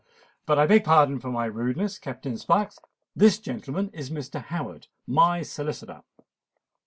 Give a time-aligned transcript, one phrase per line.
[0.47, 4.41] But I beg pardon for my rudeness, Captain Sparks:—this gentleman is Mr.
[4.45, 6.01] Howard—my solicitor."